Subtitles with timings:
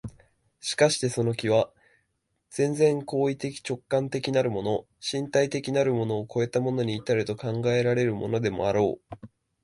[0.61, 1.69] しかしてその極、
[2.49, 9.29] 全然行為的直観的なるもの、身体的なるものを越えたものに到ると考えられるでもあろう。